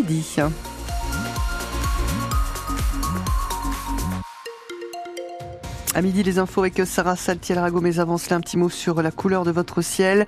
midi. 0.00 0.36
À 5.94 6.02
midi, 6.02 6.24
les 6.24 6.38
infos 6.40 6.62
avec 6.62 6.82
Sarah 6.84 7.14
Saltiel-Rago, 7.14 7.80
mais 7.80 8.00
avant 8.00 8.16
un 8.30 8.40
petit 8.40 8.56
mot 8.56 8.68
sur 8.68 9.02
la 9.02 9.12
couleur 9.12 9.44
de 9.44 9.52
votre 9.52 9.82
ciel. 9.82 10.26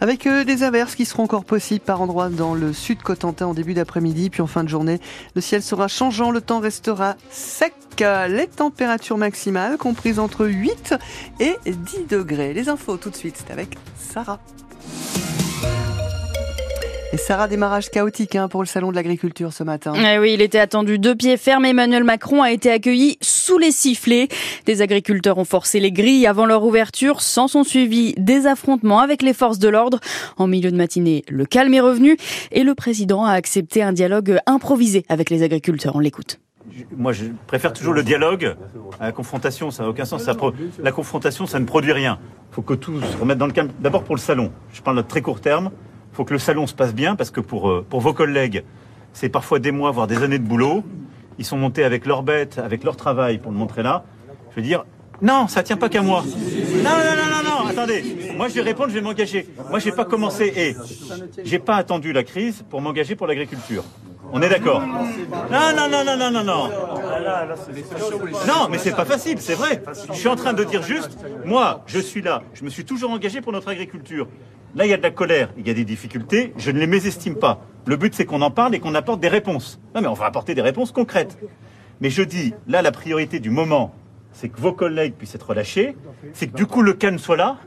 Avec 0.00 0.26
euh, 0.26 0.44
des 0.44 0.62
averses 0.62 0.94
qui 0.94 1.04
seront 1.04 1.24
encore 1.24 1.44
possibles 1.44 1.84
par 1.84 2.00
endroits 2.00 2.30
dans 2.30 2.54
le 2.54 2.72
sud 2.72 3.02
Cotentin 3.02 3.46
en 3.46 3.54
début 3.54 3.74
d'après-midi, 3.74 4.30
puis 4.30 4.40
en 4.40 4.46
fin 4.46 4.64
de 4.64 4.70
journée, 4.70 4.98
le 5.34 5.42
ciel 5.42 5.62
sera 5.62 5.88
changeant, 5.88 6.30
le 6.30 6.40
temps 6.40 6.60
restera 6.60 7.16
sec. 7.30 7.74
Les 8.00 8.48
températures 8.48 9.18
maximales 9.18 9.76
comprises 9.76 10.18
entre 10.18 10.46
8 10.46 10.94
et 11.38 11.54
10 11.66 12.06
degrés. 12.08 12.54
Les 12.54 12.70
infos 12.70 12.96
tout 12.96 13.10
de 13.10 13.14
suite, 13.14 13.36
c'est 13.36 13.52
avec 13.52 13.76
Sarah. 13.96 14.40
Et 17.14 17.18
Sarah, 17.18 17.46
démarrage 17.46 17.90
chaotique 17.90 18.36
hein, 18.36 18.48
pour 18.48 18.62
le 18.62 18.66
salon 18.66 18.90
de 18.90 18.94
l'agriculture 18.96 19.52
ce 19.52 19.62
matin. 19.62 19.92
Eh 19.94 20.18
oui, 20.18 20.32
il 20.32 20.40
était 20.40 20.58
attendu 20.58 20.98
deux 20.98 21.14
pieds 21.14 21.36
fermes. 21.36 21.66
Emmanuel 21.66 22.04
Macron 22.04 22.42
a 22.42 22.50
été 22.50 22.70
accueilli 22.70 23.18
sous 23.20 23.58
les 23.58 23.70
sifflets. 23.70 24.28
Des 24.64 24.80
agriculteurs 24.80 25.36
ont 25.36 25.44
forcé 25.44 25.78
les 25.78 25.92
grilles 25.92 26.26
avant 26.26 26.46
leur 26.46 26.64
ouverture, 26.64 27.20
sans 27.20 27.48
son 27.48 27.64
suivi 27.64 28.14
des 28.16 28.46
affrontements 28.46 29.00
avec 29.00 29.20
les 29.20 29.34
forces 29.34 29.58
de 29.58 29.68
l'ordre. 29.68 30.00
En 30.38 30.46
milieu 30.46 30.70
de 30.70 30.76
matinée, 30.76 31.22
le 31.28 31.44
calme 31.44 31.74
est 31.74 31.80
revenu 31.80 32.16
et 32.50 32.62
le 32.62 32.74
président 32.74 33.26
a 33.26 33.32
accepté 33.32 33.82
un 33.82 33.92
dialogue 33.92 34.38
improvisé 34.46 35.04
avec 35.10 35.28
les 35.28 35.42
agriculteurs. 35.42 35.96
On 35.96 36.00
l'écoute. 36.00 36.40
Moi, 36.96 37.12
je 37.12 37.26
préfère 37.46 37.74
toujours 37.74 37.92
le 37.92 38.04
dialogue 38.04 38.56
à 39.00 39.04
la 39.04 39.12
confrontation. 39.12 39.70
Ça 39.70 39.82
n'a 39.82 39.90
aucun 39.90 40.06
sens. 40.06 40.26
La 40.82 40.92
confrontation, 40.92 41.44
ça 41.44 41.60
ne 41.60 41.66
produit 41.66 41.92
rien. 41.92 42.18
Il 42.50 42.54
faut 42.54 42.62
que 42.62 42.72
tout 42.72 43.02
se 43.02 43.16
remette 43.18 43.36
dans 43.36 43.46
le 43.46 43.52
calme. 43.52 43.68
D'abord 43.80 44.02
pour 44.02 44.14
le 44.14 44.20
salon. 44.20 44.50
Je 44.72 44.80
parle 44.80 44.96
de 44.96 45.02
très 45.02 45.20
court 45.20 45.42
terme. 45.42 45.70
Faut 46.12 46.24
que 46.24 46.32
le 46.32 46.38
salon 46.38 46.66
se 46.66 46.74
passe 46.74 46.94
bien 46.94 47.16
parce 47.16 47.30
que 47.30 47.40
pour, 47.40 47.70
euh, 47.70 47.86
pour 47.88 48.00
vos 48.00 48.12
collègues, 48.12 48.64
c'est 49.12 49.28
parfois 49.28 49.58
des 49.58 49.72
mois, 49.72 49.90
voire 49.90 50.06
des 50.06 50.22
années 50.22 50.38
de 50.38 50.46
boulot. 50.46 50.84
Ils 51.38 51.44
sont 51.44 51.56
montés 51.56 51.84
avec 51.84 52.06
leurs 52.06 52.22
bêtes, 52.22 52.58
avec 52.58 52.84
leur 52.84 52.96
travail 52.96 53.38
pour 53.38 53.50
le 53.50 53.58
montrer 53.58 53.82
là. 53.82 54.04
Je 54.50 54.56
veux 54.56 54.62
dire, 54.62 54.84
non, 55.22 55.48
ça 55.48 55.62
tient 55.62 55.76
pas 55.76 55.88
qu'à 55.88 56.02
moi. 56.02 56.22
Non, 56.22 56.90
non, 56.90 56.90
non, 56.90 57.30
non, 57.30 57.64
non, 57.64 57.66
attendez. 57.68 58.04
Moi, 58.36 58.48
je 58.48 58.54
vais 58.54 58.60
répondre, 58.62 58.90
je 58.90 58.94
vais 58.94 59.00
m'engager. 59.00 59.48
Moi, 59.70 59.78
j'ai 59.78 59.92
pas 59.92 60.04
commencé 60.04 60.52
et 60.54 60.76
j'ai 61.44 61.58
pas 61.58 61.76
attendu 61.76 62.12
la 62.12 62.24
crise 62.24 62.64
pour 62.68 62.80
m'engager 62.80 63.16
pour 63.16 63.26
l'agriculture. 63.26 63.84
On 64.34 64.42
est 64.42 64.48
d'accord 64.48 64.80
Non, 64.80 65.76
non, 65.76 65.88
non, 65.90 66.04
non, 66.04 66.16
non, 66.16 66.30
non, 66.30 66.44
non. 66.44 66.70
Non, 68.46 68.68
mais 68.70 68.78
c'est 68.78 68.96
pas 68.96 69.04
facile, 69.04 69.40
c'est 69.40 69.54
vrai. 69.54 69.82
Je 70.12 70.18
suis 70.18 70.28
en 70.28 70.36
train 70.36 70.52
de 70.52 70.64
dire 70.64 70.82
juste, 70.82 71.18
moi, 71.44 71.82
je 71.86 71.98
suis 72.00 72.22
là. 72.22 72.42
Je 72.54 72.64
me 72.64 72.70
suis 72.70 72.84
toujours 72.84 73.10
engagé 73.10 73.40
pour 73.40 73.52
notre 73.52 73.68
agriculture. 73.68 74.26
Là, 74.74 74.86
il 74.86 74.90
y 74.90 74.94
a 74.94 74.96
de 74.96 75.02
la 75.02 75.10
colère, 75.10 75.50
il 75.58 75.66
y 75.66 75.70
a 75.70 75.74
des 75.74 75.84
difficultés, 75.84 76.54
je 76.56 76.70
ne 76.70 76.78
les 76.78 76.86
mésestime 76.86 77.36
pas. 77.36 77.60
Le 77.84 77.96
but, 77.96 78.14
c'est 78.14 78.24
qu'on 78.24 78.40
en 78.40 78.50
parle 78.50 78.74
et 78.74 78.80
qu'on 78.80 78.94
apporte 78.94 79.20
des 79.20 79.28
réponses. 79.28 79.80
Non, 79.94 80.00
mais 80.00 80.06
on 80.06 80.14
va 80.14 80.24
apporter 80.24 80.54
des 80.54 80.62
réponses 80.62 80.92
concrètes. 80.92 81.38
Mais 82.00 82.08
je 82.08 82.22
dis, 82.22 82.54
là, 82.66 82.80
la 82.80 82.90
priorité 82.90 83.38
du 83.38 83.50
moment, 83.50 83.94
c'est 84.32 84.48
que 84.48 84.58
vos 84.58 84.72
collègues 84.72 85.14
puissent 85.14 85.34
être 85.34 85.50
relâchés, 85.50 85.94
c'est 86.32 86.46
que 86.46 86.56
du 86.56 86.64
coup, 86.64 86.80
le 86.80 86.94
calme 86.94 87.18
soit 87.18 87.36
là, 87.36 87.58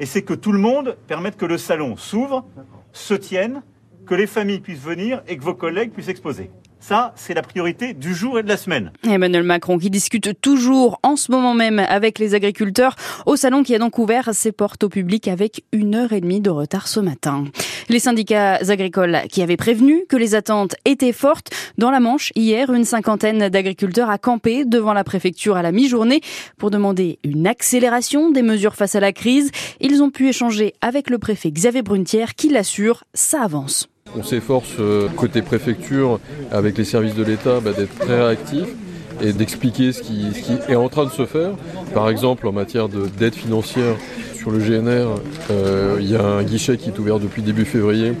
et 0.00 0.06
c'est 0.06 0.22
que 0.22 0.34
tout 0.34 0.52
le 0.52 0.58
monde 0.58 0.96
permette 1.06 1.36
que 1.36 1.46
le 1.46 1.58
salon 1.58 1.96
s'ouvre, 1.96 2.44
se 2.92 3.14
tienne, 3.14 3.62
que 4.06 4.14
les 4.14 4.26
familles 4.26 4.60
puissent 4.60 4.82
venir 4.82 5.22
et 5.28 5.36
que 5.36 5.44
vos 5.44 5.54
collègues 5.54 5.92
puissent 5.92 6.08
exposer. 6.08 6.50
Ça, 6.88 7.12
c'est 7.16 7.34
la 7.34 7.42
priorité 7.42 7.92
du 7.92 8.14
jour 8.14 8.38
et 8.38 8.42
de 8.42 8.48
la 8.48 8.56
semaine. 8.56 8.92
Emmanuel 9.06 9.42
Macron 9.42 9.76
qui 9.76 9.90
discute 9.90 10.40
toujours 10.40 10.98
en 11.02 11.16
ce 11.16 11.30
moment 11.30 11.52
même 11.52 11.80
avec 11.80 12.18
les 12.18 12.34
agriculteurs 12.34 12.96
au 13.26 13.36
salon 13.36 13.62
qui 13.62 13.74
a 13.74 13.78
donc 13.78 13.98
ouvert 13.98 14.30
ses 14.32 14.52
portes 14.52 14.84
au 14.84 14.88
public 14.88 15.28
avec 15.28 15.64
une 15.72 15.94
heure 15.94 16.14
et 16.14 16.22
demie 16.22 16.40
de 16.40 16.48
retard 16.48 16.88
ce 16.88 16.98
matin. 16.98 17.44
Les 17.90 17.98
syndicats 17.98 18.54
agricoles 18.70 19.18
qui 19.30 19.42
avaient 19.42 19.58
prévenu 19.58 20.06
que 20.08 20.16
les 20.16 20.34
attentes 20.34 20.76
étaient 20.86 21.12
fortes. 21.12 21.50
Dans 21.76 21.90
la 21.90 22.00
Manche, 22.00 22.32
hier, 22.34 22.72
une 22.72 22.86
cinquantaine 22.86 23.50
d'agriculteurs 23.50 24.08
a 24.08 24.16
campé 24.16 24.64
devant 24.64 24.94
la 24.94 25.04
préfecture 25.04 25.58
à 25.58 25.62
la 25.62 25.72
mi-journée 25.72 26.22
pour 26.56 26.70
demander 26.70 27.18
une 27.22 27.46
accélération 27.46 28.30
des 28.30 28.40
mesures 28.40 28.76
face 28.76 28.94
à 28.94 29.00
la 29.00 29.12
crise. 29.12 29.50
Ils 29.82 30.02
ont 30.02 30.08
pu 30.08 30.30
échanger 30.30 30.72
avec 30.80 31.10
le 31.10 31.18
préfet 31.18 31.50
Xavier 31.50 31.82
Brunetière 31.82 32.34
qui 32.34 32.48
l'assure, 32.48 33.04
ça 33.12 33.42
avance. 33.42 33.90
On 34.16 34.22
s'efforce 34.22 34.74
euh, 34.80 35.08
côté 35.16 35.42
préfecture 35.42 36.20
avec 36.50 36.78
les 36.78 36.84
services 36.84 37.14
de 37.14 37.22
l'État 37.22 37.60
bah, 37.60 37.72
d'être 37.76 37.94
très 37.98 38.20
réactifs 38.20 38.74
et 39.22 39.32
d'expliquer 39.32 39.92
ce 39.92 40.02
qui, 40.02 40.26
est 40.68 40.76
en 40.76 40.88
train 40.88 41.04
de 41.04 41.10
se 41.10 41.26
faire. 41.26 41.50
Par 41.92 42.08
exemple, 42.08 42.46
en 42.46 42.52
matière 42.52 42.88
d'aide 42.88 43.34
financière 43.34 43.96
sur 44.34 44.50
le 44.50 44.58
GNR, 44.58 45.20
euh, 45.50 45.96
il 46.00 46.10
y 46.10 46.16
a 46.16 46.24
un 46.24 46.42
guichet 46.42 46.76
qui 46.76 46.90
est 46.90 46.98
ouvert 46.98 47.18
depuis 47.18 47.42
début 47.42 47.64
février. 47.64 48.12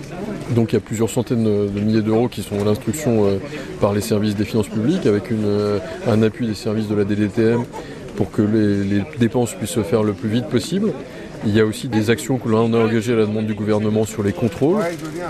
Donc 0.54 0.72
il 0.72 0.76
y 0.76 0.78
a 0.78 0.80
plusieurs 0.80 1.10
centaines 1.10 1.44
de 1.44 1.80
milliers 1.80 2.02
d'euros 2.02 2.28
qui 2.28 2.42
sont 2.42 2.60
à 2.60 2.64
l'instruction 2.64 3.26
euh, 3.26 3.38
par 3.80 3.92
les 3.92 4.00
services 4.00 4.34
des 4.34 4.44
finances 4.44 4.68
publiques 4.68 5.06
avec 5.06 5.24
un 6.06 6.22
appui 6.22 6.46
des 6.46 6.54
services 6.54 6.88
de 6.88 6.94
la 6.94 7.04
DDTM 7.04 7.64
pour 8.16 8.32
que 8.32 8.42
les 8.42 9.02
dépenses 9.20 9.54
puissent 9.54 9.70
se 9.70 9.84
faire 9.84 10.02
le 10.02 10.12
plus 10.12 10.28
vite 10.28 10.46
possible. 10.46 10.92
Il 11.46 11.54
y 11.54 11.60
a 11.60 11.64
aussi 11.64 11.88
des 11.88 12.10
actions 12.10 12.38
que 12.38 12.48
l'on 12.48 12.72
a 12.74 12.78
engagées 12.78 13.12
à 13.12 13.16
la 13.16 13.26
demande 13.26 13.46
du 13.46 13.54
gouvernement 13.54 14.04
sur 14.04 14.22
les 14.22 14.32
contrôles, 14.32 14.82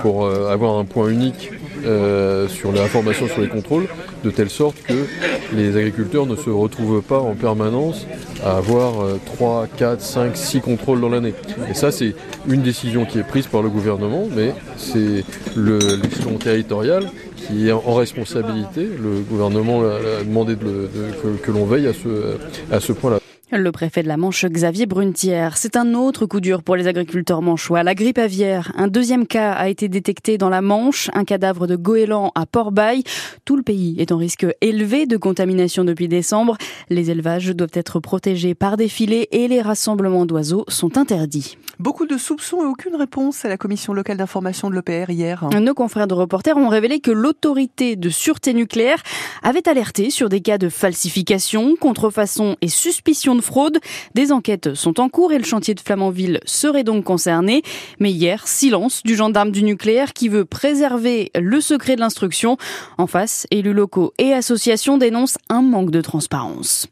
pour 0.03 0.25
euh, 0.25 0.51
avoir 0.51 0.79
un 0.79 0.85
point 0.85 1.09
unique 1.09 1.51
euh, 1.85 2.49
sur 2.49 2.73
l'information 2.73 3.27
sur 3.29 3.41
les 3.41 3.49
contrôles, 3.49 3.87
de 4.25 4.31
telle 4.31 4.51
sorte 4.51 4.77
que 4.83 5.07
les 5.55 5.77
agriculteurs 5.77 6.27
ne 6.27 6.35
se 6.37 6.51
retrouvent 6.51 7.03
pas 7.03 7.21
en 7.21 7.35
permanence 7.35 8.07
à 8.45 8.57
avoir 8.57 8.95
3, 9.37 9.67
4, 9.77 10.01
5, 10.01 10.37
6 10.37 10.61
contrôles 10.61 11.01
dans 11.01 11.09
l'année. 11.09 11.35
Et 11.71 11.75
ça, 11.75 11.93
c'est 11.93 12.15
une 12.49 12.63
décision 12.63 13.05
qui 13.05 13.19
est 13.19 13.23
prise 13.27 13.47
par 13.47 13.63
le 13.63 13.69
gouvernement, 13.69 14.27
mais 14.35 14.55
c'est 14.77 15.25
l'échelon 15.57 16.39
territorial 16.39 17.11
qui 17.37 17.69
est 17.69 17.73
en 17.73 17.95
responsabilité. 17.95 18.83
Le 18.83 19.21
gouvernement 19.21 19.83
a 19.83 20.25
demandé 20.25 20.57
que, 20.57 21.51
l'on 21.51 21.65
veille 21.65 21.87
à 21.87 21.93
ce, 21.93 22.37
à 22.71 22.81
ce 22.81 22.93
point-là. 22.93 23.21
Le 23.51 23.73
préfet 23.73 24.03
de 24.03 24.09
la 24.09 24.19
Manche, 24.19 24.45
Xavier 24.45 24.85
Brunetière. 24.85 25.57
C'est 25.57 25.77
un 25.77 25.95
autre 25.95 26.27
coup 26.27 26.39
dur 26.41 26.63
pour 26.63 26.77
les 26.77 26.87
agriculteurs 26.87 27.41
manchois. 27.41 27.83
La 27.83 27.95
grippe 27.95 28.19
aviaire. 28.19 28.73
Un 28.77 28.89
deuxième 28.89 29.27
cas 29.27 29.53
a 29.53 29.71
été 29.71 29.89
détecté 29.89 30.37
dans 30.37 30.51
la 30.51 30.61
Manche. 30.61 31.09
Un 31.15 31.25
cadavre 31.25 31.67
de 31.67 31.75
goéland 31.75 32.31
à 32.35 32.45
Port-Bail. 32.45 33.05
Tout 33.47 33.57
le 33.57 33.63
pays 33.63 33.95
est 33.99 34.13
en 34.13 34.19
risque 34.19 34.47
élevé 34.61 35.07
de 35.07 35.17
contamination 35.17 35.85
depuis 35.85 36.09
décembre. 36.09 36.59
Les 36.91 37.11
élevages 37.11 37.49
doivent 37.57 37.71
être 37.73 38.01
protégés 38.01 38.55
par 38.55 38.77
des 38.77 38.89
filets 38.89 39.29
et 39.33 39.49
les 39.49 39.63
rassemblements 39.63 40.27
d'oiseaux 40.27 40.67
sont 40.69 40.99
interdits. 40.99 41.57
Beaucoup 41.79 42.05
de 42.05 42.19
soupçons 42.19 42.63
et 42.63 42.67
aucune 42.67 42.97
réponse 42.97 43.47
à 43.47 43.49
la 43.49 43.57
commission 43.57 43.95
locale 43.95 44.19
d'information 44.19 44.69
de 44.69 44.75
l'OPR 44.75 45.11
hier. 45.11 45.49
Nos 45.59 45.75
confrères 45.75 46.09
de 46.09 46.15
reporters 46.15 46.59
ont 46.59 46.69
révélé 46.69 47.01
que 47.01 47.13
l'autorité 47.13 47.97
de 47.97 48.11
sûreté 48.11 48.53
nucléaire 48.53 49.03
avait 49.43 49.67
alerté 49.67 50.11
sur 50.11 50.29
des 50.29 50.43
cas 50.43 50.59
de 50.59 50.69
falsification, 50.69 51.77
contrefaçon 51.77 52.57
et 52.61 52.69
suspicion 52.69 53.38
de 53.39 53.43
fraude. 53.43 53.79
Des 54.15 54.31
enquêtes 54.31 54.75
sont 54.75 55.01
en 55.01 55.09
cours 55.09 55.33
et 55.33 55.39
le 55.39 55.45
chantier 55.45 55.75
de 55.75 55.81
Flamanville 55.81 56.41
serait 56.45 56.85
donc 56.85 57.05
concerné. 57.05 57.63
Mais 57.99 58.11
hier, 58.11 58.47
silence 58.47 59.03
du 59.03 59.17
gendarme 59.17 59.51
du 59.51 59.63
nucléaire 59.63 60.13
qui 60.13 60.29
veut 60.29 60.45
préserver 60.45 61.31
le 61.35 61.61
secret 61.63 61.97
de 61.97 62.01
l'instruction. 62.01 62.59
En 62.99 63.07
face, 63.07 63.47
élus 63.51 63.73
locaux 63.73 64.13
et 64.19 64.35
associations 64.35 64.99
dénoncent 64.99 65.39
un 65.49 65.63
manque 65.63 65.91
de 65.91 66.03
transparence 66.03 66.89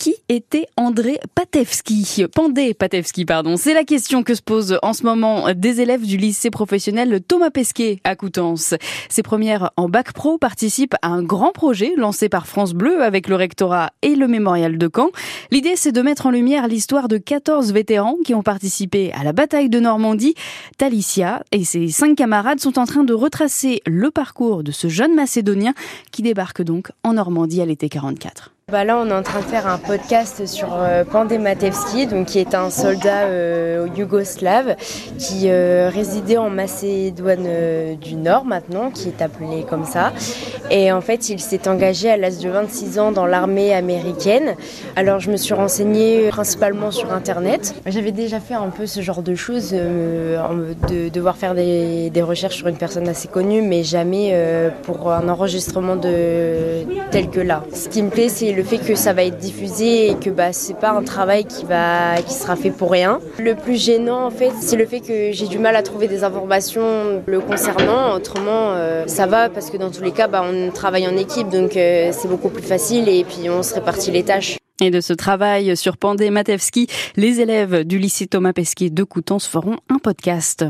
qui 0.00 0.14
était 0.30 0.66
André 0.78 1.20
Patevski 1.34 2.24
Pandé 2.34 2.72
Patevski, 2.72 3.26
pardon. 3.26 3.58
C'est 3.58 3.74
la 3.74 3.84
question 3.84 4.22
que 4.22 4.34
se 4.34 4.40
posent 4.40 4.78
en 4.82 4.94
ce 4.94 5.02
moment 5.02 5.52
des 5.54 5.82
élèves 5.82 6.06
du 6.06 6.16
lycée 6.16 6.48
professionnel 6.48 7.20
Thomas 7.20 7.50
Pesquet 7.50 8.00
à 8.02 8.16
Coutances. 8.16 8.72
Ses 9.10 9.22
premières 9.22 9.72
en 9.76 9.90
bac 9.90 10.14
pro 10.14 10.38
participent 10.38 10.94
à 11.02 11.08
un 11.08 11.22
grand 11.22 11.52
projet 11.52 11.92
lancé 11.98 12.30
par 12.30 12.46
France 12.46 12.72
Bleu 12.72 13.02
avec 13.02 13.28
le 13.28 13.34
rectorat 13.34 13.90
et 14.00 14.14
le 14.14 14.26
mémorial 14.26 14.78
de 14.78 14.90
Caen. 14.92 15.10
L'idée, 15.50 15.74
c'est 15.76 15.92
de 15.92 16.00
mettre 16.00 16.24
en 16.24 16.30
lumière 16.30 16.66
l'histoire 16.66 17.06
de 17.06 17.18
14 17.18 17.70
vétérans 17.74 18.16
qui 18.24 18.34
ont 18.34 18.42
participé 18.42 19.12
à 19.12 19.22
la 19.22 19.34
bataille 19.34 19.68
de 19.68 19.80
Normandie. 19.80 20.34
Talicia 20.78 21.42
et 21.52 21.64
ses 21.64 21.88
cinq 21.88 22.16
camarades 22.16 22.60
sont 22.60 22.78
en 22.78 22.86
train 22.86 23.04
de 23.04 23.12
retracer 23.12 23.82
le 23.86 24.10
parcours 24.10 24.64
de 24.64 24.72
ce 24.72 24.88
jeune 24.88 25.14
Macédonien 25.14 25.74
qui 26.10 26.22
débarque 26.22 26.62
donc 26.62 26.90
en 27.04 27.12
Normandie 27.12 27.60
à 27.60 27.66
l'été 27.66 27.90
44. 27.90 28.52
Bah 28.70 28.84
là, 28.84 28.98
on 28.98 29.08
est 29.08 29.12
en 29.12 29.22
train 29.22 29.40
de 29.40 29.46
faire 29.46 29.66
un 29.66 29.78
podcast 29.78 30.46
sur 30.46 30.68
euh, 30.72 31.02
Pandé 31.02 31.38
Matevski, 31.38 32.06
donc 32.06 32.26
qui 32.26 32.38
est 32.38 32.54
un 32.54 32.70
soldat 32.70 33.24
euh, 33.24 33.88
yougoslave 33.96 34.76
qui 35.18 35.46
euh, 35.46 35.90
résidait 35.92 36.36
en 36.36 36.50
Macédoine 36.50 37.48
du 38.00 38.14
Nord 38.14 38.44
maintenant, 38.44 38.92
qui 38.92 39.08
est 39.08 39.22
appelé 39.22 39.64
comme 39.68 39.84
ça. 39.84 40.12
Et 40.70 40.92
en 40.92 41.00
fait, 41.00 41.30
il 41.30 41.40
s'est 41.40 41.66
engagé 41.66 42.10
à 42.10 42.16
l'âge 42.16 42.38
de 42.38 42.48
26 42.48 43.00
ans 43.00 43.10
dans 43.10 43.26
l'armée 43.26 43.74
américaine. 43.74 44.54
Alors, 44.94 45.18
je 45.18 45.32
me 45.32 45.36
suis 45.36 45.54
renseignée 45.54 46.28
principalement 46.28 46.92
sur 46.92 47.12
Internet. 47.12 47.74
J'avais 47.86 48.12
déjà 48.12 48.38
fait 48.38 48.54
un 48.54 48.68
peu 48.68 48.86
ce 48.86 49.00
genre 49.00 49.22
de 49.22 49.34
choses, 49.34 49.72
de 49.72 51.08
devoir 51.08 51.36
faire 51.36 51.56
des, 51.56 52.12
recherches 52.20 52.58
sur 52.58 52.68
une 52.68 52.76
personne 52.76 53.08
assez 53.08 53.26
connue, 53.26 53.62
mais 53.62 53.82
jamais 53.82 54.32
pour 54.84 55.10
un 55.10 55.28
enregistrement 55.28 55.96
tel 55.96 57.30
que 57.32 57.40
là. 57.40 57.64
Ce 57.74 57.88
qui 57.88 58.02
me 58.02 58.10
plaît, 58.10 58.28
c'est 58.28 58.59
fait 58.62 58.78
que 58.78 58.94
ça 58.94 59.12
va 59.12 59.24
être 59.24 59.38
diffusé 59.38 60.10
et 60.10 60.14
que 60.14 60.30
bah, 60.30 60.52
c'est 60.52 60.78
pas 60.78 60.90
un 60.90 61.02
travail 61.02 61.44
qui, 61.44 61.64
va, 61.64 62.20
qui 62.22 62.34
sera 62.34 62.56
fait 62.56 62.70
pour 62.70 62.90
rien. 62.90 63.20
Le 63.38 63.54
plus 63.54 63.76
gênant, 63.76 64.26
en 64.26 64.30
fait, 64.30 64.52
c'est 64.60 64.76
le 64.76 64.86
fait 64.86 65.00
que 65.00 65.32
j'ai 65.32 65.46
du 65.46 65.58
mal 65.58 65.76
à 65.76 65.82
trouver 65.82 66.08
des 66.08 66.24
informations 66.24 67.22
le 67.26 67.40
concernant. 67.40 68.14
Autrement, 68.14 68.72
euh, 68.72 69.04
ça 69.06 69.26
va 69.26 69.48
parce 69.48 69.70
que 69.70 69.76
dans 69.76 69.90
tous 69.90 70.02
les 70.02 70.12
cas, 70.12 70.28
bah, 70.28 70.44
on 70.44 70.70
travaille 70.70 71.08
en 71.08 71.16
équipe, 71.16 71.48
donc 71.48 71.76
euh, 71.76 72.10
c'est 72.12 72.28
beaucoup 72.28 72.48
plus 72.48 72.62
facile 72.62 73.08
et 73.08 73.24
puis 73.24 73.48
on 73.50 73.62
se 73.62 73.74
répartit 73.74 74.10
les 74.10 74.22
tâches. 74.22 74.59
Et 74.82 74.90
de 74.90 75.02
ce 75.02 75.12
travail 75.12 75.76
sur 75.76 75.98
Pandé 75.98 76.30
Matevski, 76.30 76.86
les 77.16 77.40
élèves 77.40 77.84
du 77.84 77.98
lycée 77.98 78.26
Thomas 78.26 78.54
Pesquet 78.54 78.88
de 78.88 79.04
Coutances 79.04 79.46
feront 79.46 79.76
un 79.90 79.98
podcast. 79.98 80.64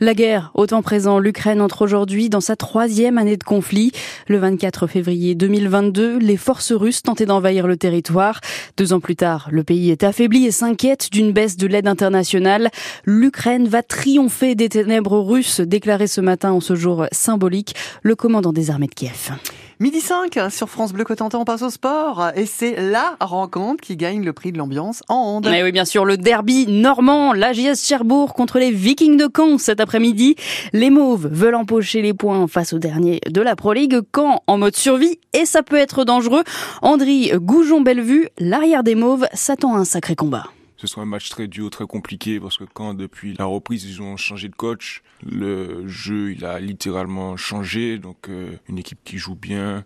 La 0.00 0.12
guerre, 0.12 0.50
au 0.52 0.66
temps 0.66 0.82
présent, 0.82 1.18
l'Ukraine 1.18 1.62
entre 1.62 1.80
aujourd'hui 1.80 2.28
dans 2.28 2.42
sa 2.42 2.56
troisième 2.56 3.16
année 3.16 3.38
de 3.38 3.42
conflit. 3.44 3.92
Le 4.28 4.36
24 4.36 4.86
février 4.86 5.34
2022, 5.34 6.18
les 6.18 6.36
forces 6.36 6.72
russes 6.72 7.02
tentaient 7.02 7.24
d'envahir 7.24 7.66
le 7.66 7.78
territoire. 7.78 8.40
Deux 8.76 8.92
ans 8.92 9.00
plus 9.00 9.16
tard, 9.16 9.48
le 9.50 9.64
pays 9.64 9.90
est 9.90 10.04
affaibli 10.04 10.44
et 10.44 10.50
s'inquiète 10.50 11.10
d'une 11.10 11.32
baisse 11.32 11.56
de 11.56 11.66
l'aide 11.66 11.88
internationale. 11.88 12.70
L'Ukraine 13.06 13.66
va 13.66 13.82
triompher 13.82 14.54
des 14.56 14.68
ténèbres 14.68 15.18
russes, 15.20 15.60
déclaré 15.60 16.06
ce 16.06 16.20
matin 16.20 16.52
en 16.52 16.60
ce 16.60 16.74
jour 16.74 17.06
symbolique 17.12 17.74
le 18.02 18.14
commandant 18.14 18.52
des 18.52 18.70
armées 18.70 18.88
de 18.88 18.94
Kiev. 18.94 19.30
Midi 19.80 20.00
5 20.00 20.38
sur 20.50 20.68
France 20.68 20.92
Bleu 20.92 21.02
Cotentin, 21.02 21.38
on 21.38 21.44
passe 21.44 21.62
au 21.62 21.70
sport 21.70 22.30
et 22.36 22.46
c'est 22.46 22.76
la 22.80 23.16
rencontre 23.18 23.82
qui 23.82 23.96
gagne 23.96 24.24
le 24.24 24.32
prix 24.32 24.52
de 24.52 24.58
l'ambiance 24.58 25.02
en 25.08 25.16
hand. 25.16 25.48
Mais 25.50 25.64
oui, 25.64 25.72
bien 25.72 25.84
sûr, 25.84 26.04
le 26.04 26.16
derby 26.16 26.68
normand, 26.68 27.32
la 27.32 27.52
JS 27.52 27.84
Cherbourg 27.84 28.34
contre 28.34 28.60
les 28.60 28.70
Vikings 28.70 29.16
de 29.16 29.28
Caen 29.34 29.58
cet 29.58 29.80
après-midi. 29.80 30.36
Les 30.72 30.90
Mauves 30.90 31.26
veulent 31.26 31.56
empocher 31.56 32.02
les 32.02 32.14
points 32.14 32.46
face 32.46 32.72
au 32.72 32.78
dernier 32.78 33.18
de 33.28 33.40
la 33.40 33.56
Pro 33.56 33.72
League, 33.72 33.98
Caen 34.14 34.42
en 34.46 34.58
mode 34.58 34.76
survie 34.76 35.18
et 35.32 35.44
ça 35.44 35.64
peut 35.64 35.76
être 35.76 36.04
dangereux. 36.04 36.44
Andri 36.80 37.32
Goujon-Bellevue, 37.34 38.28
l'arrière 38.38 38.84
des 38.84 38.94
Mauves, 38.94 39.26
s'attend 39.32 39.74
à 39.74 39.78
un 39.78 39.84
sacré 39.84 40.14
combat 40.14 40.46
ce 40.86 40.92
sera 40.92 41.02
un 41.02 41.06
match 41.06 41.30
très 41.30 41.48
dur, 41.48 41.70
très 41.70 41.86
compliqué 41.86 42.38
parce 42.38 42.58
que 42.58 42.64
quand 42.64 42.92
depuis 42.92 43.34
la 43.38 43.46
reprise 43.46 43.84
ils 43.84 44.02
ont 44.02 44.16
changé 44.18 44.48
de 44.48 44.54
coach, 44.54 45.02
le 45.24 45.88
jeu 45.88 46.32
il 46.32 46.44
a 46.44 46.60
littéralement 46.60 47.36
changé. 47.38 47.98
Donc 47.98 48.28
euh, 48.28 48.56
une 48.68 48.78
équipe 48.78 48.98
qui 49.02 49.16
joue 49.16 49.34
bien, 49.34 49.84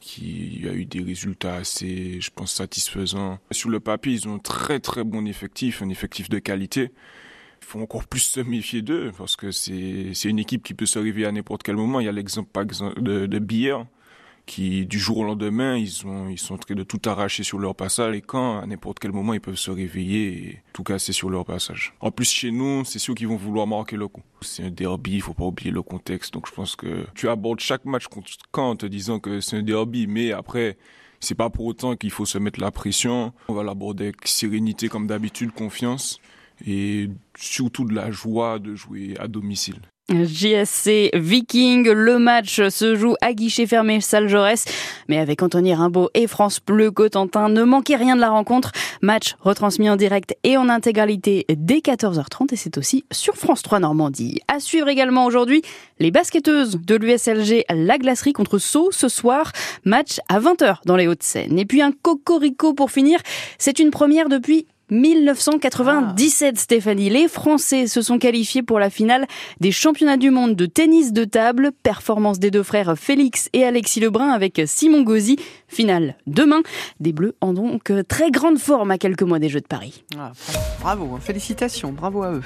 qui 0.00 0.64
a 0.66 0.72
eu 0.72 0.86
des 0.86 1.02
résultats 1.02 1.56
assez, 1.56 2.20
je 2.20 2.30
pense, 2.34 2.54
satisfaisants. 2.54 3.38
Sur 3.50 3.68
le 3.68 3.80
papier, 3.80 4.14
ils 4.14 4.26
ont 4.28 4.36
un 4.36 4.38
très 4.38 4.80
très 4.80 5.04
bon 5.04 5.26
effectif, 5.26 5.82
un 5.82 5.90
effectif 5.90 6.30
de 6.30 6.38
qualité. 6.38 6.92
Il 7.60 7.66
faut 7.66 7.80
encore 7.80 8.06
plus 8.06 8.20
se 8.20 8.40
méfier 8.40 8.80
d'eux 8.80 9.12
parce 9.18 9.36
que 9.36 9.50
c'est 9.50 10.24
une 10.24 10.38
équipe 10.38 10.62
qui 10.62 10.72
peut 10.72 10.86
se 10.86 10.98
réveiller 10.98 11.26
à 11.26 11.32
n'importe 11.32 11.62
quel 11.62 11.76
moment. 11.76 12.00
Il 12.00 12.06
y 12.06 12.08
a 12.08 12.12
l'exemple 12.12 12.50
de, 12.96 13.26
de 13.26 13.38
Bière 13.38 13.84
qui 14.48 14.86
du 14.86 14.98
jour 14.98 15.18
au 15.18 15.24
lendemain 15.24 15.76
ils 15.76 16.06
ont 16.06 16.28
ils 16.28 16.38
sont 16.38 16.54
en 16.54 16.58
train 16.58 16.74
de 16.74 16.82
tout 16.82 17.00
arracher 17.04 17.44
sur 17.44 17.58
leur 17.58 17.76
passage 17.76 18.16
et 18.16 18.22
quand 18.22 18.58
à 18.58 18.66
n'importe 18.66 18.98
quel 18.98 19.12
moment 19.12 19.34
ils 19.34 19.40
peuvent 19.40 19.54
se 19.54 19.70
réveiller 19.70 20.26
et 20.28 20.62
tout 20.72 20.82
casser 20.82 21.12
sur 21.12 21.28
leur 21.28 21.44
passage. 21.44 21.92
En 22.00 22.10
plus 22.10 22.32
chez 22.32 22.50
nous 22.50 22.84
c'est 22.84 22.98
sûr 22.98 23.14
qu'ils 23.14 23.28
vont 23.28 23.36
vouloir 23.36 23.66
marquer 23.66 23.96
le 23.96 24.08
coup. 24.08 24.22
C'est 24.40 24.64
un 24.64 24.70
derby, 24.70 25.16
il 25.16 25.22
faut 25.22 25.34
pas 25.34 25.44
oublier 25.44 25.70
le 25.70 25.82
contexte 25.82 26.32
donc 26.32 26.48
je 26.48 26.54
pense 26.54 26.74
que 26.74 27.06
tu 27.14 27.28
abordes 27.28 27.60
chaque 27.60 27.84
match 27.84 28.06
contre 28.08 28.30
quand 28.50 28.70
en 28.70 28.76
te 28.76 28.86
disant 28.86 29.20
que 29.20 29.40
c'est 29.40 29.58
un 29.58 29.62
derby 29.62 30.06
mais 30.06 30.32
après 30.32 30.78
c'est 31.20 31.34
pas 31.34 31.50
pour 31.50 31.66
autant 31.66 31.96
qu'il 31.96 32.10
faut 32.10 32.26
se 32.26 32.38
mettre 32.38 32.60
la 32.60 32.70
pression. 32.70 33.32
On 33.48 33.54
va 33.54 33.62
l'aborder 33.62 34.04
avec 34.04 34.26
sérénité 34.26 34.88
comme 34.88 35.06
d'habitude, 35.06 35.52
confiance 35.52 36.20
et 36.66 37.10
surtout 37.36 37.84
de 37.84 37.94
la 37.94 38.10
joie 38.10 38.58
de 38.58 38.74
jouer 38.74 39.14
à 39.18 39.28
domicile. 39.28 39.80
JSC 40.10 41.10
Viking, 41.14 41.88
le 41.90 42.18
match 42.18 42.66
se 42.68 42.94
joue 42.94 43.14
à 43.20 43.34
guichet 43.34 43.66
fermé 43.66 44.00
salle 44.00 44.28
Jaurès, 44.28 44.64
mais 45.08 45.18
avec 45.18 45.42
Anthony 45.42 45.74
Rimbaud 45.74 46.08
et 46.14 46.26
France 46.26 46.60
Bleu 46.66 46.90
Cotentin, 46.90 47.50
ne 47.50 47.62
manquez 47.62 47.96
rien 47.96 48.16
de 48.16 48.20
la 48.20 48.30
rencontre. 48.30 48.72
Match 49.02 49.36
retransmis 49.40 49.90
en 49.90 49.96
direct 49.96 50.34
et 50.44 50.56
en 50.56 50.70
intégralité 50.70 51.44
dès 51.50 51.78
14h30 51.78 52.52
et 52.52 52.56
c'est 52.56 52.78
aussi 52.78 53.04
sur 53.10 53.36
France 53.36 53.62
3 53.62 53.80
Normandie. 53.80 54.40
À 54.48 54.60
suivre 54.60 54.88
également 54.88 55.26
aujourd'hui 55.26 55.62
les 55.98 56.10
basketteuses 56.10 56.78
de 56.80 56.94
l'USLG 56.94 57.64
La 57.68 57.98
Glacerie 57.98 58.32
contre 58.32 58.58
Sceaux 58.58 58.90
ce 58.90 59.08
soir, 59.08 59.52
match 59.84 60.20
à 60.28 60.40
20h 60.40 60.78
dans 60.86 60.96
les 60.96 61.06
Hauts-de-Seine. 61.06 61.58
Et 61.58 61.66
puis 61.66 61.82
un 61.82 61.92
cocorico 61.92 62.72
pour 62.72 62.90
finir, 62.90 63.20
c'est 63.58 63.78
une 63.78 63.90
première 63.90 64.28
depuis 64.30 64.66
1997, 64.90 66.54
ah. 66.56 66.60
Stéphanie. 66.60 67.10
Les 67.10 67.28
Français 67.28 67.86
se 67.86 68.02
sont 68.02 68.18
qualifiés 68.18 68.62
pour 68.62 68.78
la 68.78 68.90
finale 68.90 69.26
des 69.60 69.72
championnats 69.72 70.16
du 70.16 70.30
monde 70.30 70.56
de 70.56 70.66
tennis 70.66 71.12
de 71.12 71.24
table. 71.24 71.72
Performance 71.82 72.38
des 72.38 72.50
deux 72.50 72.62
frères 72.62 72.96
Félix 72.98 73.48
et 73.52 73.64
Alexis 73.64 74.00
Lebrun 74.00 74.30
avec 74.30 74.62
Simon 74.66 75.02
Gauzy. 75.02 75.36
Finale 75.68 76.16
demain. 76.26 76.62
Des 77.00 77.12
Bleus 77.12 77.34
en 77.40 77.52
donc 77.52 77.92
très 78.08 78.30
grande 78.30 78.58
forme 78.58 78.90
à 78.90 78.98
quelques 78.98 79.22
mois 79.22 79.38
des 79.38 79.48
Jeux 79.48 79.60
de 79.60 79.66
Paris. 79.66 80.04
Ah, 80.18 80.32
bravo, 80.80 81.14
hein. 81.14 81.20
félicitations, 81.20 81.92
bravo 81.92 82.22
à 82.22 82.32
eux. 82.32 82.42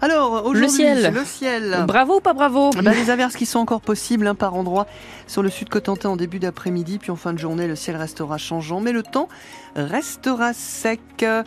Alors, 0.00 0.46
aujourd'hui, 0.46 0.62
le 0.62 0.68
ciel. 0.68 1.12
le 1.12 1.24
ciel. 1.24 1.84
Bravo 1.86 2.18
ou 2.18 2.20
pas 2.20 2.32
bravo 2.32 2.70
bah, 2.70 2.92
Les 2.92 3.10
averses 3.10 3.34
qui 3.34 3.46
sont 3.46 3.58
encore 3.58 3.80
possibles 3.80 4.28
hein, 4.28 4.36
par 4.36 4.54
endroit 4.54 4.86
sur 5.26 5.42
le 5.42 5.50
sud 5.50 5.68
Cotentin 5.68 6.10
en 6.10 6.16
début 6.16 6.38
d'après-midi, 6.38 6.98
puis 6.98 7.10
en 7.10 7.16
fin 7.16 7.32
de 7.32 7.38
journée, 7.38 7.66
le 7.66 7.74
ciel 7.74 7.96
restera 7.96 8.38
changeant, 8.38 8.80
mais 8.80 8.92
le 8.92 9.02
temps 9.02 9.28
restera 9.78 10.52
sec. 10.52 11.00
Euh, 11.22 11.42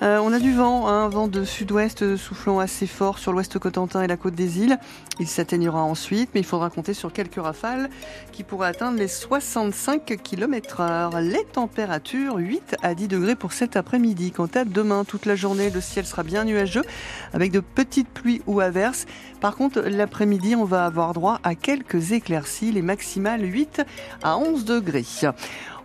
on 0.00 0.32
a 0.32 0.38
du 0.38 0.52
vent, 0.52 0.88
un 0.88 1.08
vent 1.08 1.28
de 1.28 1.44
sud-ouest 1.44 2.16
soufflant 2.16 2.58
assez 2.58 2.86
fort 2.86 3.18
sur 3.18 3.32
l'ouest 3.32 3.58
Cotentin 3.58 4.02
et 4.02 4.06
la 4.06 4.16
côte 4.16 4.34
des 4.34 4.60
îles. 4.60 4.78
Il 5.18 5.28
s'atténuera 5.28 5.82
ensuite, 5.82 6.30
mais 6.34 6.40
il 6.40 6.46
faudra 6.46 6.70
compter 6.70 6.94
sur 6.94 7.12
quelques 7.12 7.42
rafales 7.42 7.90
qui 8.32 8.42
pourraient 8.42 8.68
atteindre 8.68 8.98
les 8.98 9.08
65 9.08 10.16
km 10.22 10.80
heure. 10.80 11.20
Les 11.20 11.44
températures 11.44 12.36
8 12.36 12.76
à 12.82 12.94
10 12.94 13.08
degrés 13.08 13.36
pour 13.36 13.52
cet 13.52 13.76
après-midi. 13.76 14.32
Quant 14.32 14.48
à 14.54 14.64
demain, 14.64 15.04
toute 15.04 15.26
la 15.26 15.36
journée, 15.36 15.70
le 15.70 15.80
ciel 15.80 16.06
sera 16.06 16.22
bien 16.22 16.44
nuageux 16.44 16.84
avec 17.32 17.52
de 17.52 17.60
petites 17.60 18.08
pluies 18.08 18.40
ou 18.46 18.60
averses. 18.60 19.06
Par 19.40 19.56
contre, 19.56 19.80
l'après-midi, 19.80 20.56
on 20.56 20.64
va 20.64 20.86
avoir 20.86 21.12
droit 21.12 21.40
à 21.42 21.54
quelques 21.54 22.12
éclaircies, 22.12 22.72
les 22.72 22.82
maximales 22.82 23.44
8 23.44 23.82
à 24.22 24.38
11 24.38 24.64
degrés. 24.64 25.04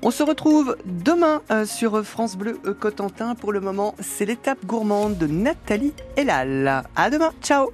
On 0.07 0.11
se 0.11 0.21
retrouve 0.21 0.77
demain 0.85 1.41
euh, 1.49 1.65
sur 1.65 2.05
France 2.05 2.37
Bleu 2.37 2.59
euh, 2.67 2.75
Cotentin. 2.75 3.33
Pour 3.33 3.51
le 3.51 3.59
moment, 3.59 3.95
c'est 3.99 4.25
l'étape 4.25 4.63
gourmande 4.63 5.17
de 5.17 5.25
Nathalie 5.25 5.93
Elal. 6.15 6.83
À 6.95 7.09
demain, 7.09 7.31
ciao 7.41 7.71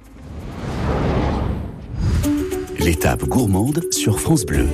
L'étape 2.78 3.24
gourmande 3.24 3.82
sur 3.92 4.18
France 4.18 4.46
Bleu. 4.46 4.66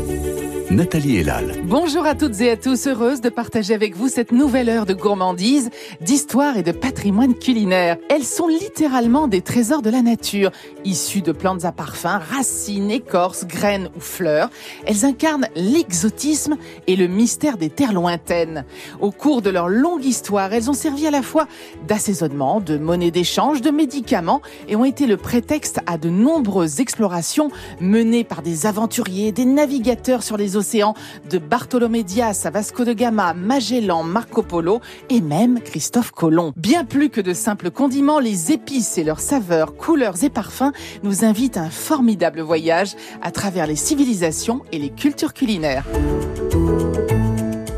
Nathalie 0.71 1.17
Elal. 1.17 1.55
Bonjour 1.65 2.05
à 2.05 2.15
toutes 2.15 2.43
et 2.43 2.51
à 2.51 2.57
tous, 2.59 2.89
heureuse 2.89 3.23
de 3.23 3.31
partager 3.31 3.73
avec 3.73 3.97
vous 3.97 4.09
cette 4.09 4.33
nouvelle 4.33 4.69
heure 4.69 4.85
de 4.85 4.93
gourmandise, 4.93 5.71
d'histoire 6.03 6.59
et 6.59 6.63
de 6.63 6.73
patrimoine 6.73 7.35
culinaire. 7.35 7.97
Elles 8.11 8.25
sont 8.25 8.49
littéralement 8.49 9.29
des 9.29 9.41
trésors 9.41 9.81
de 9.81 9.89
la 9.89 10.03
nature, 10.03 10.51
issues 10.85 11.23
de 11.23 11.33
plantes 11.33 11.65
à 11.65 11.73
parfum, 11.73 12.19
racines, 12.19 12.91
écorces, 12.91 13.47
graines 13.47 13.89
ou 13.97 14.01
fleurs. 14.01 14.51
Elles 14.85 15.07
incarnent 15.07 15.49
l'exotisme 15.57 16.59
et 16.87 16.97
le 16.97 17.07
mystère 17.07 17.57
des 17.57 17.71
terres 17.71 17.95
lointaines. 17.95 18.67
Au 19.01 19.11
cours 19.11 19.41
de 19.41 19.49
leur 19.49 19.71
longue 19.71 20.05
histoire, 20.05 20.53
elles 20.53 20.69
ont 20.69 20.75
servi 20.75 21.07
à 21.07 21.11
la 21.11 21.23
fois 21.23 21.49
d'assaisonnement, 21.87 22.61
de 22.61 22.77
monnaie 22.77 23.11
d'échange, 23.11 23.63
de 23.63 23.71
médicaments 23.71 24.43
et 24.69 24.77
ont 24.77 24.85
été 24.85 25.07
le 25.07 25.17
prétexte 25.17 25.81
à 25.87 25.97
de 25.97 26.11
nombreuses 26.11 26.81
explorations 26.81 27.51
menées 27.81 28.25
par 28.25 28.43
des 28.43 28.67
aventuriers, 28.67 29.33
des 29.33 29.47
navigateurs 29.47 30.23
sur 30.23 30.37
les 30.37 30.58
océans 30.59 30.95
de 31.31 31.39
Bartholomé 31.39 32.03
Dias 32.03 32.43
à 32.45 32.51
Vasco 32.51 32.85
de 32.85 32.93
Gama, 32.93 33.33
Magellan, 33.33 34.03
Marco 34.03 34.43
Polo 34.43 34.81
et 35.09 35.23
même 35.23 35.61
Christophe 35.61 36.11
Colomb. 36.11 36.53
Bien 36.57 36.85
plus 36.85 37.09
que 37.09 37.23
de 37.23 37.33
simples 37.33 37.71
condiments, 37.71 38.21
les 38.21 38.53
épices 38.53 38.99
et 38.99 39.05
leurs 39.05 39.21
saveurs, 39.21 39.77
couleurs 39.77 40.23
et 40.23 40.31
parfums 40.31 40.73
nous 41.03 41.25
invitent 41.25 41.57
à 41.57 41.63
un 41.63 41.71
formidable 41.71 42.41
voyage 42.41 42.95
à 43.23 43.31
travers 43.31 43.67
les 43.67 43.77
civilisations 43.77 44.63
et 44.73 44.79
les 44.79 44.91
cultures 44.91 45.33
culinaires. 45.33 45.85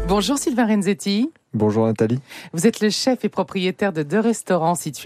Bonjour 0.08 0.38
Sylvain 0.38 0.66
Renzetti. 0.66 1.30
Bonjour 1.54 1.86
Nathalie. 1.86 2.20
Vous 2.52 2.66
êtes 2.66 2.80
le 2.80 2.90
chef 2.90 3.24
et 3.24 3.28
propriétaire 3.28 3.92
de 3.92 4.02
deux 4.02 4.20
restaurants 4.20 4.74
situés 4.74 4.98